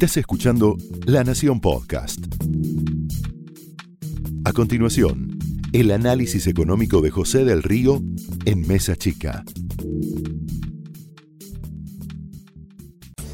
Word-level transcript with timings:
Estás 0.00 0.18
escuchando 0.18 0.76
La 1.06 1.24
Nación 1.24 1.60
Podcast. 1.60 2.20
A 4.44 4.52
continuación, 4.52 5.36
el 5.72 5.90
análisis 5.90 6.46
económico 6.46 7.00
de 7.00 7.10
José 7.10 7.44
del 7.44 7.64
Río 7.64 8.00
en 8.44 8.64
Mesa 8.68 8.94
Chica. 8.94 9.42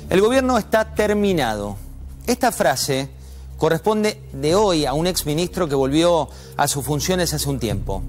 El 0.08 0.22
gobierno 0.22 0.56
está 0.56 0.94
terminado. 0.94 1.76
Esta 2.26 2.50
frase 2.50 3.10
corresponde 3.58 4.22
de 4.32 4.54
hoy 4.54 4.86
a 4.86 4.94
un 4.94 5.06
exministro 5.06 5.68
que 5.68 5.74
volvió 5.74 6.30
a 6.56 6.66
sus 6.66 6.82
funciones 6.82 7.34
hace 7.34 7.50
un 7.50 7.58
tiempo. 7.58 8.02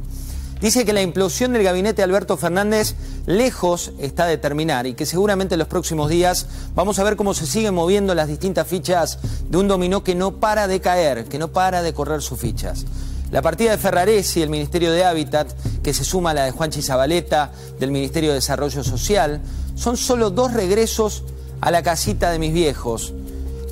Dice 0.65 0.83
que 0.83 0.93
la 0.93 1.03
implosión 1.03 1.53
del 1.53 1.61
gabinete 1.61 1.97
de 1.97 2.05
Alberto 2.05 2.37
Fernández 2.37 2.95
lejos 3.27 3.91
está 3.99 4.25
de 4.25 4.39
terminar 4.39 4.87
y 4.87 4.95
que 4.95 5.05
seguramente 5.05 5.53
en 5.53 5.59
los 5.59 5.67
próximos 5.67 6.09
días 6.09 6.47
vamos 6.73 6.97
a 6.97 7.03
ver 7.03 7.15
cómo 7.15 7.35
se 7.35 7.45
siguen 7.45 7.75
moviendo 7.75 8.15
las 8.15 8.27
distintas 8.27 8.67
fichas 8.67 9.19
de 9.47 9.59
un 9.59 9.67
dominó 9.67 10.03
que 10.03 10.15
no 10.15 10.37
para 10.39 10.67
de 10.67 10.81
caer, 10.81 11.25
que 11.25 11.37
no 11.37 11.49
para 11.49 11.83
de 11.83 11.93
correr 11.93 12.23
sus 12.23 12.39
fichas. 12.39 12.83
La 13.29 13.43
partida 13.43 13.69
de 13.69 13.77
Ferraresi, 13.77 14.41
el 14.41 14.49
Ministerio 14.49 14.91
de 14.91 15.05
Hábitat, 15.05 15.51
que 15.83 15.93
se 15.93 16.03
suma 16.03 16.31
a 16.31 16.33
la 16.33 16.45
de 16.45 16.51
Juanchi 16.51 16.81
Zabaleta, 16.81 17.51
del 17.79 17.91
Ministerio 17.91 18.31
de 18.31 18.37
Desarrollo 18.37 18.83
Social, 18.83 19.41
son 19.75 19.97
solo 19.97 20.31
dos 20.31 20.51
regresos 20.51 21.25
a 21.61 21.69
la 21.69 21.83
casita 21.83 22.31
de 22.31 22.39
mis 22.39 22.53
viejos, 22.53 23.13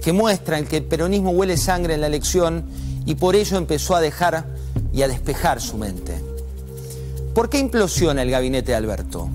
que 0.03 0.13
muestran 0.13 0.67
que 0.67 0.77
el 0.77 0.83
peronismo 0.83 1.31
huele 1.31 1.57
sangre 1.57 1.95
en 1.95 2.01
la 2.01 2.07
elección 2.07 2.65
y 3.07 3.15
por 3.15 3.35
ello 3.35 3.57
empezó 3.57 3.95
a 3.95 3.99
dejar 3.99 4.45
y 4.93 5.01
a 5.01 5.07
despejar 5.07 5.59
su 5.59 5.79
mente. 5.79 6.22
¿Por 7.33 7.49
qué 7.49 7.57
implosiona 7.57 8.21
el 8.21 8.29
gabinete 8.29 8.73
de 8.73 8.75
Alberto? 8.75 9.27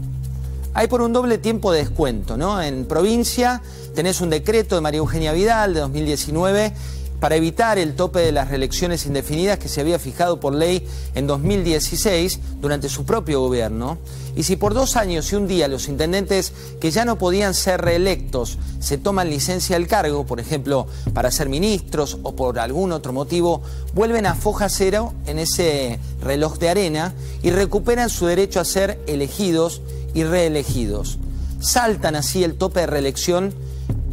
Hay 0.72 0.86
por 0.86 1.02
un 1.02 1.12
doble 1.12 1.38
tiempo 1.38 1.72
de 1.72 1.80
descuento, 1.80 2.36
¿no? 2.36 2.62
En 2.62 2.84
provincia 2.84 3.60
tenés 3.92 4.20
un 4.20 4.30
decreto 4.30 4.76
de 4.76 4.80
María 4.80 4.98
Eugenia 4.98 5.32
Vidal 5.32 5.74
de 5.74 5.80
2019 5.80 6.72
para 7.20 7.36
evitar 7.36 7.78
el 7.78 7.95
tope 7.95 8.20
de 8.20 8.33
las 8.33 8.48
reelecciones 8.48 9.06
indefinidas 9.06 9.58
que 9.58 9.69
se 9.69 9.80
había 9.80 9.98
fijado 9.98 10.41
por 10.41 10.55
ley 10.55 10.86
en 11.14 11.27
2016 11.27 12.41
durante 12.61 12.88
su 12.88 13.05
propio 13.05 13.41
gobierno. 13.41 13.98
Y 14.36 14.44
si 14.44 14.56
por 14.56 14.72
dos 14.72 14.97
años 14.97 15.33
y 15.33 15.36
un 15.36 15.48
día 15.48 15.66
los 15.66 15.89
intendentes 15.89 16.52
que 16.80 16.91
ya 16.92 17.05
no 17.05 17.19
podían 17.19 17.55
ser 17.55 17.80
reelectos 17.80 18.58
se 18.78 18.98
toman 18.98 19.30
licencia 19.30 19.77
del 19.77 19.89
cargo, 19.89 20.27
por 20.27 20.39
ejemplo, 20.39 20.86
para 21.12 21.30
ser 21.30 21.48
ministros 21.48 22.19
o 22.22 22.36
por 22.36 22.58
algún 22.61 22.92
otro 22.92 23.12
motivo, 23.12 23.62
vuelven 23.94 24.27
a 24.27 24.34
foja 24.34 24.69
cero 24.69 25.12
en 25.27 25.41
ese 25.41 25.98
reloj 26.20 26.58
de 26.58 26.69
arena 26.69 27.14
y 27.42 27.50
recuperan 27.50 28.11
su 28.11 28.27
derecho 28.27 28.61
a 28.61 28.64
ser 28.64 29.00
elegidos 29.08 29.83
y 30.14 30.22
reelegidos. 30.22 31.19
Saltan 31.61 32.14
así 32.14 32.44
el 32.44 32.55
tope 32.55 32.80
de 32.80 32.86
reelección 32.86 33.52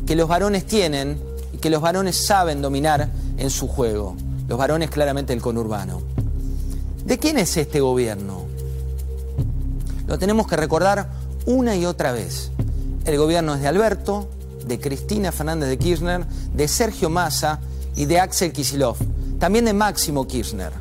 que 0.08 0.16
los 0.16 0.28
varones 0.28 0.66
tienen 0.66 1.20
que 1.66 1.72
los 1.72 1.82
varones 1.82 2.28
saben 2.28 2.62
dominar 2.62 3.10
en 3.40 3.50
su 3.50 3.68
juego. 3.68 4.16
Los 4.48 4.56
varones 4.56 4.92
claramente 4.92 5.34
el 5.34 5.42
conurbano. 5.42 6.00
¿De 7.04 7.18
quién 7.18 7.40
es 7.40 7.58
este 7.58 7.80
gobierno? 7.80 8.46
Lo 10.06 10.20
tenemos 10.20 10.46
que 10.46 10.58
recordar 10.58 11.10
una 11.48 11.76
y 11.76 11.88
otra 11.88 12.12
vez. 12.12 12.52
El 13.06 13.18
gobierno 13.18 13.56
es 13.56 13.62
de 13.62 13.68
Alberto, 13.68 14.30
de 14.68 14.80
Cristina 14.80 15.32
Fernández 15.32 15.68
de 15.70 15.80
Kirchner, 15.80 16.28
de 16.54 16.68
Sergio 16.68 17.10
Massa 17.10 17.60
y 17.96 18.06
de 18.06 18.20
Axel 18.20 18.54
Kisilov, 18.54 18.98
también 19.40 19.66
de 19.66 19.74
Máximo 19.74 20.28
Kirchner. 20.28 20.72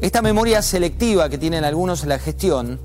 Esta 0.00 0.22
memoria 0.22 0.62
selectiva 0.62 1.28
que 1.28 1.36
tienen 1.36 1.64
algunos 1.64 2.04
en 2.04 2.08
la 2.08 2.18
gestión 2.18 2.80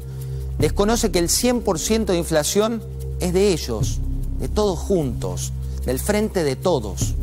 desconoce 0.59 1.11
que 1.11 1.19
el 1.19 1.29
100% 1.29 2.07
de 2.07 2.17
inflación 2.17 2.83
es 3.21 3.31
de 3.31 3.53
ellos, 3.53 4.01
de 4.41 4.49
todos 4.49 4.77
juntos, 4.79 5.53
del 5.85 5.99
frente 5.99 6.43
de 6.43 6.55
todos, 6.55 7.15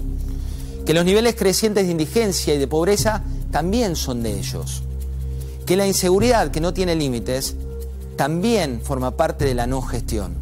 que 0.86 0.94
los 0.94 1.04
niveles 1.04 1.34
crecientes 1.34 1.86
de 1.86 1.92
indigencia 1.92 2.54
y 2.54 2.58
de 2.58 2.68
pobreza 2.68 3.22
también 3.50 3.96
son 3.96 4.22
de 4.22 4.38
ellos, 4.38 4.82
que 5.66 5.76
la 5.76 5.86
inseguridad 5.86 6.50
que 6.50 6.60
no 6.60 6.72
tiene 6.72 6.94
límites 6.94 7.56
también 8.16 8.80
forma 8.82 9.12
parte 9.12 9.44
de 9.44 9.54
la 9.54 9.66
no 9.66 9.82
gestión. 9.82 10.34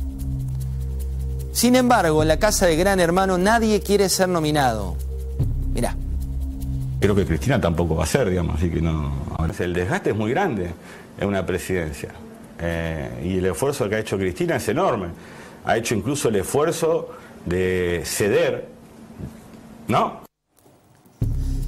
Sin 1.53 1.77
embargo, 1.77 2.23
en 2.23 2.29
la 2.29 2.39
casa 2.39 2.67
de 2.67 2.77
Gran 2.77 3.01
Hermano 3.01 3.37
nadie 3.39 3.81
quiere 3.81 4.09
ser 4.09 4.29
nominado. 4.29 4.97
Mirá. 5.73 5.97
Creo 7.01 7.15
que 7.15 7.25
Cristina 7.25 7.61
tampoco 7.61 7.95
va 7.95 8.05
a 8.05 8.07
ser, 8.07 8.29
digamos, 8.31 8.57
así 8.57 8.71
que 8.71 8.81
no. 8.81 9.13
El 9.59 9.73
desgaste 9.73 10.11
es 10.11 10.17
muy 10.17 10.31
grande 10.31 10.71
en 11.21 11.29
una 11.29 11.45
presidencia. 11.45 12.11
Eh, 12.61 13.23
y 13.25 13.39
el 13.39 13.47
esfuerzo 13.47 13.89
que 13.89 13.97
ha 13.97 13.99
hecho 14.01 14.19
Cristina 14.19 14.57
es 14.57 14.69
enorme. 14.69 15.09
Ha 15.65 15.77
hecho 15.77 15.95
incluso 15.95 16.29
el 16.29 16.37
esfuerzo 16.37 17.11
de 17.49 18.03
ceder, 18.05 18.69
¿no? 19.87 20.21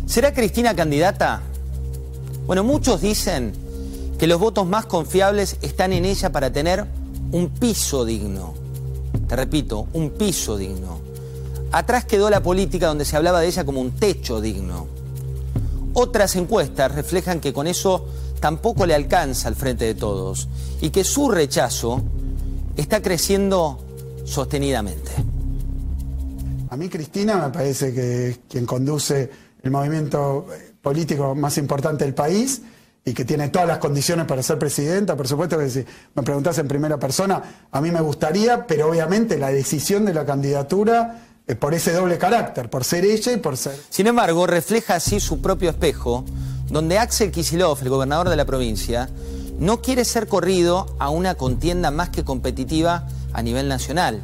¿Será 0.06 0.34
Cristina 0.34 0.74
candidata? 0.74 1.42
Bueno, 2.46 2.64
muchos 2.64 3.00
dicen 3.00 3.52
que 4.18 4.26
los 4.26 4.40
votos 4.40 4.66
más 4.66 4.86
confiables 4.86 5.56
están 5.62 5.92
en 5.92 6.04
ella 6.04 6.30
para 6.30 6.52
tener 6.52 6.84
un 7.32 7.48
piso 7.48 8.04
digno. 8.04 8.54
Te 9.28 9.36
repito, 9.36 9.86
un 9.92 10.10
piso 10.10 10.56
digno. 10.56 10.98
Atrás 11.72 12.04
quedó 12.04 12.28
la 12.28 12.42
política 12.42 12.88
donde 12.88 13.04
se 13.04 13.16
hablaba 13.16 13.40
de 13.40 13.46
ella 13.46 13.64
como 13.64 13.80
un 13.80 13.92
techo 13.92 14.40
digno. 14.40 14.88
Otras 15.94 16.36
encuestas 16.36 16.92
reflejan 16.94 17.40
que 17.40 17.52
con 17.52 17.66
eso 17.66 18.06
tampoco 18.40 18.86
le 18.86 18.94
alcanza 18.94 19.48
al 19.48 19.54
frente 19.54 19.84
de 19.84 19.94
todos 19.94 20.48
y 20.80 20.90
que 20.90 21.04
su 21.04 21.30
rechazo 21.30 22.02
está 22.76 23.00
creciendo 23.02 23.78
sostenidamente. 24.24 25.12
A 26.70 26.76
mí 26.76 26.88
Cristina 26.88 27.36
me 27.36 27.50
parece 27.52 27.92
que 27.92 28.28
es 28.28 28.40
quien 28.48 28.64
conduce 28.64 29.28
el 29.60 29.70
movimiento 29.72 30.46
político 30.80 31.34
más 31.34 31.58
importante 31.58 32.04
del 32.04 32.14
país 32.14 32.62
y 33.04 33.12
que 33.12 33.24
tiene 33.24 33.48
todas 33.48 33.66
las 33.66 33.78
condiciones 33.78 34.24
para 34.26 34.40
ser 34.40 34.56
presidenta. 34.56 35.16
Por 35.16 35.26
supuesto 35.26 35.58
que 35.58 35.68
si 35.68 35.84
me 36.14 36.22
preguntas 36.22 36.58
en 36.58 36.68
primera 36.68 36.96
persona, 36.96 37.66
a 37.72 37.80
mí 37.80 37.90
me 37.90 38.00
gustaría, 38.00 38.68
pero 38.68 38.88
obviamente 38.88 39.36
la 39.36 39.50
decisión 39.50 40.04
de 40.04 40.14
la 40.14 40.24
candidatura 40.24 41.24
es 41.44 41.56
por 41.56 41.74
ese 41.74 41.92
doble 41.92 42.18
carácter, 42.18 42.70
por 42.70 42.84
ser 42.84 43.04
ella 43.04 43.32
y 43.32 43.38
por 43.38 43.56
ser... 43.56 43.76
Sin 43.90 44.06
embargo, 44.06 44.46
refleja 44.46 44.94
así 44.94 45.18
su 45.18 45.42
propio 45.42 45.70
espejo, 45.70 46.24
donde 46.68 46.98
Axel 46.98 47.32
Kisilov, 47.32 47.78
el 47.82 47.88
gobernador 47.88 48.28
de 48.28 48.36
la 48.36 48.44
provincia, 48.44 49.08
no 49.58 49.82
quiere 49.82 50.04
ser 50.04 50.28
corrido 50.28 50.94
a 51.00 51.10
una 51.10 51.34
contienda 51.34 51.90
más 51.90 52.10
que 52.10 52.22
competitiva 52.22 53.08
a 53.32 53.42
nivel 53.42 53.66
nacional. 53.66 54.22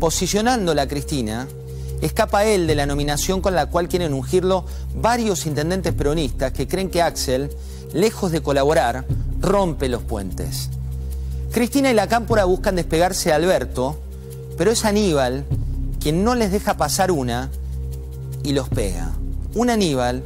Posicionándola 0.00 0.82
a 0.82 0.88
Cristina, 0.88 1.46
escapa 2.00 2.46
él 2.46 2.66
de 2.66 2.74
la 2.74 2.86
nominación 2.86 3.42
con 3.42 3.54
la 3.54 3.66
cual 3.66 3.86
quieren 3.86 4.14
ungirlo 4.14 4.64
varios 4.94 5.44
intendentes 5.44 5.92
peronistas 5.92 6.52
que 6.52 6.66
creen 6.66 6.88
que 6.88 7.02
Axel, 7.02 7.50
lejos 7.92 8.32
de 8.32 8.42
colaborar, 8.42 9.04
rompe 9.40 9.90
los 9.90 10.02
puentes. 10.02 10.70
Cristina 11.52 11.90
y 11.90 11.94
la 11.94 12.08
Cámpora 12.08 12.46
buscan 12.46 12.76
despegarse 12.76 13.28
de 13.28 13.34
Alberto, 13.34 14.00
pero 14.56 14.70
es 14.70 14.86
Aníbal 14.86 15.44
quien 16.00 16.24
no 16.24 16.34
les 16.34 16.50
deja 16.50 16.78
pasar 16.78 17.10
una 17.10 17.50
y 18.42 18.52
los 18.54 18.70
pega. 18.70 19.10
Un 19.54 19.68
Aníbal 19.68 20.24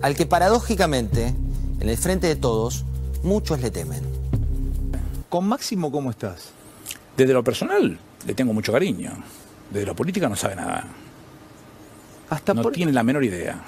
al 0.00 0.16
que 0.16 0.24
paradójicamente, 0.24 1.34
en 1.78 1.88
el 1.90 1.98
frente 1.98 2.26
de 2.26 2.36
todos, 2.36 2.86
muchos 3.22 3.60
le 3.60 3.70
temen. 3.70 4.00
Con 5.28 5.46
Máximo, 5.46 5.92
¿cómo 5.92 6.08
estás? 6.08 6.52
Desde 7.18 7.34
lo 7.34 7.44
personal, 7.44 7.98
le 8.26 8.34
tengo 8.34 8.52
mucho 8.52 8.72
cariño. 8.72 9.12
Desde 9.70 9.86
la 9.86 9.94
política 9.94 10.28
no 10.28 10.36
sabe 10.36 10.56
nada. 10.56 10.86
Hasta 12.28 12.54
no 12.54 12.70
tiene 12.70 12.92
la 12.92 13.02
menor 13.02 13.24
idea. 13.24 13.60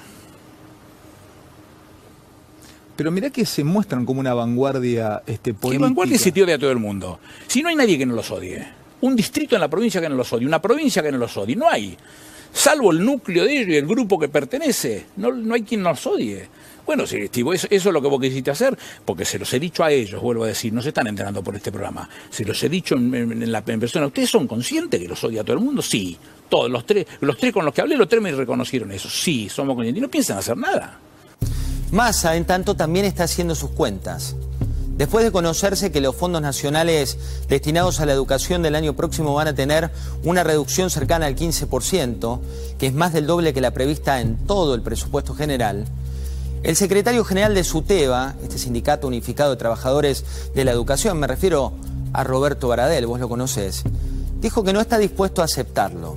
Pero 2.95 3.11
mirá 3.11 3.29
que 3.29 3.45
se 3.45 3.63
muestran 3.63 4.05
como 4.05 4.19
una 4.19 4.33
vanguardia 4.33 5.23
este, 5.25 5.53
política. 5.53 5.79
¿Qué 5.79 5.89
vanguardia 5.89 6.17
si 6.17 6.31
te 6.31 6.43
odia 6.43 6.55
a 6.55 6.59
todo 6.59 6.71
el 6.71 6.77
mundo? 6.77 7.19
Si 7.47 7.61
no 7.63 7.69
hay 7.69 7.75
nadie 7.75 7.97
que 7.97 8.05
no 8.05 8.15
los 8.15 8.29
odie. 8.29 8.65
Un 9.01 9.15
distrito 9.15 9.55
en 9.55 9.61
la 9.61 9.69
provincia 9.69 9.99
que 9.99 10.07
no 10.07 10.15
los 10.15 10.31
odie, 10.31 10.45
una 10.45 10.61
provincia 10.61 11.01
que 11.01 11.11
no 11.11 11.17
los 11.17 11.35
odie. 11.35 11.55
No 11.55 11.69
hay. 11.69 11.97
Salvo 12.53 12.91
el 12.91 13.03
núcleo 13.03 13.45
de 13.45 13.57
ellos 13.57 13.69
y 13.69 13.77
el 13.77 13.87
grupo 13.87 14.19
que 14.19 14.29
pertenece. 14.29 15.07
No, 15.17 15.33
no 15.33 15.55
hay 15.55 15.63
quien 15.63 15.83
los 15.83 16.05
odie. 16.05 16.47
Bueno, 16.85 17.07
sí, 17.07 17.17
eso, 17.17 17.67
eso, 17.69 17.89
es 17.89 17.93
lo 17.93 18.01
que 18.01 18.07
vos 18.07 18.19
quisiste 18.19 18.51
hacer, 18.51 18.77
porque 19.05 19.23
se 19.23 19.39
los 19.39 19.53
he 19.53 19.59
dicho 19.59 19.83
a 19.83 19.91
ellos, 19.91 20.21
vuelvo 20.21 20.43
a 20.43 20.47
decir, 20.47 20.73
no 20.73 20.81
se 20.81 20.89
están 20.89 21.07
entrenando 21.07 21.41
por 21.41 21.55
este 21.55 21.71
programa. 21.71 22.09
Se 22.29 22.43
los 22.43 22.61
he 22.63 22.69
dicho 22.69 22.95
en, 22.95 23.51
la 23.51 23.63
persona. 23.63 24.07
¿Ustedes 24.07 24.29
son 24.29 24.47
conscientes 24.47 24.99
que 24.99 25.07
los 25.07 25.23
odia 25.23 25.41
a 25.41 25.43
todo 25.43 25.57
el 25.57 25.63
mundo? 25.63 25.81
Sí. 25.81 26.17
Todos, 26.49 26.69
los 26.69 26.85
tres, 26.85 27.07
los 27.21 27.37
tres 27.37 27.53
con 27.53 27.65
los 27.65 27.73
que 27.73 27.81
hablé, 27.81 27.95
los 27.95 28.09
tres 28.09 28.21
me 28.21 28.31
reconocieron 28.31 28.91
eso. 28.91 29.09
Sí, 29.09 29.49
somos 29.49 29.75
conscientes. 29.75 29.99
Y 29.99 30.01
no 30.01 30.09
piensan 30.09 30.37
hacer 30.37 30.57
nada. 30.57 30.99
Massa, 31.91 32.35
en 32.35 32.45
tanto, 32.45 32.75
también 32.75 33.05
está 33.05 33.23
haciendo 33.23 33.55
sus 33.55 33.69
cuentas. 33.71 34.35
Después 34.97 35.25
de 35.25 35.31
conocerse 35.31 35.91
que 35.91 36.01
los 36.01 36.15
fondos 36.15 36.41
nacionales 36.41 37.17
destinados 37.47 37.99
a 37.99 38.05
la 38.05 38.13
educación 38.13 38.61
del 38.61 38.75
año 38.75 38.93
próximo 38.93 39.33
van 39.33 39.47
a 39.47 39.55
tener 39.55 39.89
una 40.23 40.43
reducción 40.43 40.91
cercana 40.91 41.25
al 41.25 41.35
15%, 41.35 42.39
que 42.77 42.87
es 42.87 42.93
más 42.93 43.11
del 43.11 43.25
doble 43.25 43.53
que 43.53 43.61
la 43.61 43.71
prevista 43.71 44.21
en 44.21 44.37
todo 44.45 44.75
el 44.75 44.83
presupuesto 44.83 45.33
general, 45.33 45.85
el 46.63 46.77
secretario 46.77 47.25
general 47.25 47.53
de 47.53 47.63
SUTEBA, 47.63 48.35
este 48.41 48.57
Sindicato 48.57 49.05
Unificado 49.07 49.51
de 49.51 49.57
Trabajadores 49.57 50.23
de 50.55 50.63
la 50.63 50.71
Educación, 50.71 51.19
me 51.19 51.27
refiero 51.27 51.73
a 52.13 52.23
Roberto 52.23 52.69
Baradel, 52.69 53.05
vos 53.05 53.19
lo 53.19 53.27
conocés, 53.27 53.83
dijo 54.39 54.63
que 54.63 54.71
no 54.71 54.79
está 54.79 54.97
dispuesto 54.97 55.41
a 55.41 55.45
aceptarlo. 55.45 56.15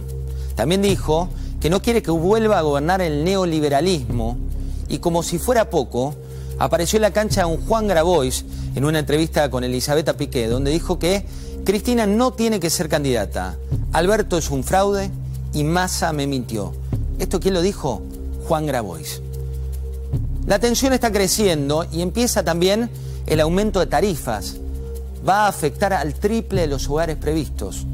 También 0.54 0.82
dijo 0.82 1.28
que 1.60 1.68
no 1.68 1.82
quiere 1.82 2.00
que 2.00 2.12
vuelva 2.12 2.58
a 2.58 2.62
gobernar 2.62 3.00
el 3.00 3.24
neoliberalismo 3.24 4.38
y 4.88 4.98
como 4.98 5.24
si 5.24 5.38
fuera 5.40 5.68
poco, 5.68 6.14
apareció 6.60 6.98
en 6.98 7.02
la 7.02 7.12
cancha 7.12 7.46
un 7.46 7.66
Juan 7.66 7.88
Grabois 7.88 8.44
en 8.76 8.84
una 8.84 9.00
entrevista 9.00 9.50
con 9.50 9.64
Elisabetta 9.64 10.16
Piqué, 10.16 10.46
donde 10.46 10.70
dijo 10.70 11.00
que 11.00 11.26
Cristina 11.64 12.06
no 12.06 12.32
tiene 12.32 12.60
que 12.60 12.70
ser 12.70 12.88
candidata. 12.88 13.56
Alberto 13.92 14.38
es 14.38 14.50
un 14.50 14.62
fraude 14.62 15.10
y 15.52 15.64
Massa 15.64 16.12
me 16.12 16.28
mintió. 16.28 16.72
¿Esto 17.18 17.40
quién 17.40 17.54
lo 17.54 17.62
dijo? 17.62 18.02
Juan 18.46 18.66
Grabois. 18.66 19.22
La 20.46 20.60
tensión 20.60 20.92
está 20.92 21.10
creciendo 21.10 21.86
y 21.90 22.02
empieza 22.02 22.44
también 22.44 22.88
el 23.26 23.40
aumento 23.40 23.80
de 23.80 23.86
tarifas. 23.86 24.56
Va 25.28 25.46
a 25.46 25.48
afectar 25.48 25.92
al 25.92 26.14
triple 26.14 26.60
de 26.60 26.66
los 26.68 26.88
hogares 26.88 27.16
previstos. 27.16 27.84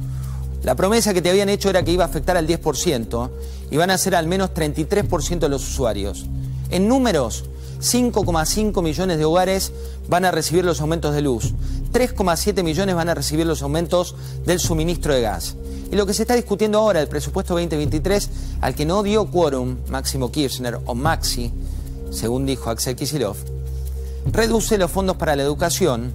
La 0.62 0.74
promesa 0.74 1.14
que 1.14 1.22
te 1.22 1.30
habían 1.30 1.48
hecho 1.48 1.70
era 1.70 1.82
que 1.82 1.92
iba 1.92 2.04
a 2.04 2.08
afectar 2.08 2.36
al 2.36 2.46
10% 2.46 3.30
y 3.70 3.76
van 3.78 3.90
a 3.90 3.96
ser 3.96 4.14
al 4.14 4.26
menos 4.26 4.50
33% 4.50 5.38
de 5.38 5.48
los 5.48 5.66
usuarios. 5.66 6.26
En 6.68 6.88
números, 6.88 7.44
5,5 7.80 8.82
millones 8.82 9.16
de 9.16 9.24
hogares 9.24 9.72
van 10.08 10.26
a 10.26 10.30
recibir 10.30 10.64
los 10.64 10.80
aumentos 10.82 11.14
de 11.14 11.22
luz, 11.22 11.54
3,7 11.92 12.62
millones 12.62 12.94
van 12.94 13.08
a 13.08 13.14
recibir 13.14 13.46
los 13.46 13.62
aumentos 13.62 14.14
del 14.44 14.60
suministro 14.60 15.14
de 15.14 15.22
gas. 15.22 15.56
Y 15.90 15.96
lo 15.96 16.06
que 16.06 16.14
se 16.14 16.22
está 16.22 16.34
discutiendo 16.34 16.78
ahora, 16.78 17.00
el 17.00 17.08
presupuesto 17.08 17.54
2023, 17.54 18.30
al 18.60 18.74
que 18.74 18.84
no 18.84 19.02
dio 19.02 19.24
quórum 19.26 19.78
Máximo 19.88 20.30
Kirchner 20.30 20.78
o 20.86 20.94
Maxi, 20.94 21.50
según 22.12 22.46
dijo 22.46 22.70
Axel 22.70 22.94
Kisilov, 22.94 23.36
reduce 24.30 24.78
los 24.78 24.90
fondos 24.90 25.16
para 25.16 25.34
la 25.34 25.42
educación 25.42 26.12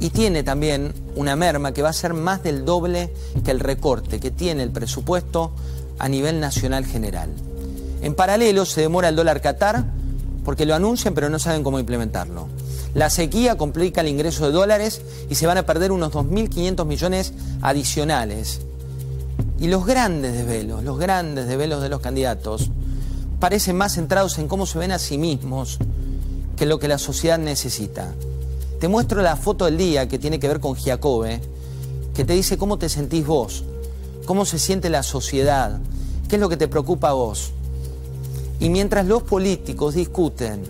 y 0.00 0.10
tiene 0.10 0.42
también 0.42 0.92
una 1.14 1.36
merma 1.36 1.72
que 1.72 1.82
va 1.82 1.90
a 1.90 1.94
ser 1.94 2.14
más 2.14 2.42
del 2.42 2.64
doble 2.64 3.12
que 3.44 3.50
el 3.50 3.60
recorte 3.60 4.18
que 4.18 4.30
tiene 4.30 4.62
el 4.62 4.70
presupuesto 4.70 5.52
a 5.98 6.08
nivel 6.08 6.40
nacional 6.40 6.86
general. 6.86 7.30
En 8.02 8.14
paralelo 8.14 8.64
se 8.64 8.80
demora 8.80 9.10
el 9.10 9.16
dólar 9.16 9.42
Qatar 9.42 9.84
porque 10.44 10.64
lo 10.64 10.74
anuncian 10.74 11.14
pero 11.14 11.28
no 11.28 11.38
saben 11.38 11.62
cómo 11.62 11.78
implementarlo. 11.78 12.48
La 12.94 13.10
sequía 13.10 13.56
complica 13.56 14.00
el 14.00 14.08
ingreso 14.08 14.46
de 14.46 14.52
dólares 14.52 15.02
y 15.28 15.34
se 15.34 15.46
van 15.46 15.58
a 15.58 15.66
perder 15.66 15.92
unos 15.92 16.12
2.500 16.12 16.86
millones 16.86 17.34
adicionales. 17.60 18.62
Y 19.60 19.68
los 19.68 19.84
grandes 19.84 20.32
desvelos, 20.32 20.82
los 20.82 20.98
grandes 20.98 21.46
desvelos 21.46 21.82
de 21.82 21.90
los 21.90 22.00
candidatos, 22.00 22.70
parecen 23.40 23.76
más 23.76 23.94
centrados 23.94 24.38
en 24.38 24.46
cómo 24.46 24.66
se 24.66 24.78
ven 24.78 24.92
a 24.92 24.98
sí 24.98 25.18
mismos 25.18 25.78
que 26.56 26.66
lo 26.66 26.78
que 26.78 26.88
la 26.88 26.98
sociedad 26.98 27.38
necesita. 27.38 28.12
Te 28.78 28.86
muestro 28.86 29.22
la 29.22 29.36
foto 29.36 29.64
del 29.64 29.78
día 29.78 30.08
que 30.08 30.18
tiene 30.18 30.38
que 30.38 30.46
ver 30.46 30.60
con 30.60 30.76
Giacobbe, 30.76 31.40
que 32.14 32.24
te 32.24 32.34
dice 32.34 32.58
cómo 32.58 32.78
te 32.78 32.90
sentís 32.90 33.26
vos, 33.26 33.64
cómo 34.26 34.44
se 34.44 34.58
siente 34.58 34.90
la 34.90 35.02
sociedad, 35.02 35.80
qué 36.28 36.36
es 36.36 36.40
lo 36.40 36.50
que 36.50 36.58
te 36.58 36.68
preocupa 36.68 37.08
a 37.08 37.14
vos. 37.14 37.52
Y 38.60 38.68
mientras 38.68 39.06
los 39.06 39.22
políticos 39.22 39.94
discuten 39.94 40.62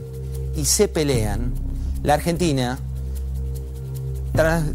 y 0.57 0.65
se 0.65 0.87
pelean, 0.87 1.53
la 2.05 2.15
Argentina 2.15 2.79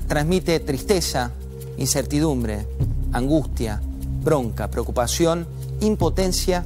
transmite 0.08 0.60
tristeza, 0.60 1.32
incertidumbre, 1.78 2.68
angustia, 3.14 3.82
bronca, 4.22 4.70
preocupación, 4.70 5.48
impotencia 5.80 6.66